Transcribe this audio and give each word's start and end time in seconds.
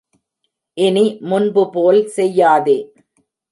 இனி 0.77 1.03
முன்பு 1.23 1.63
போல் 1.73 2.01
செய்யாதே! 2.07 2.77